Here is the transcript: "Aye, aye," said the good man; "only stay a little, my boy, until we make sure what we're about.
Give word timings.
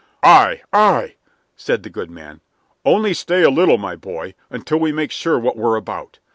"Aye, 0.23 0.63
aye," 0.73 1.17
said 1.55 1.83
the 1.83 1.89
good 1.91 2.09
man; 2.09 2.41
"only 2.83 3.13
stay 3.13 3.43
a 3.43 3.51
little, 3.51 3.77
my 3.77 3.95
boy, 3.95 4.33
until 4.49 4.79
we 4.79 4.91
make 4.91 5.11
sure 5.11 5.37
what 5.37 5.57
we're 5.57 5.75
about. 5.75 6.17